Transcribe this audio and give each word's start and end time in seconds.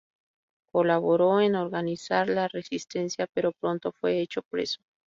Colaboró 0.71 1.41
en 1.41 1.53
organizar 1.53 2.27
la 2.27 2.47
resistencia 2.47 3.27
pero 3.31 3.51
pronto 3.51 3.91
fue 3.91 4.19
hecho 4.19 4.41
preso. 4.41 4.81